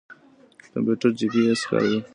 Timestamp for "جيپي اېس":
1.17-1.61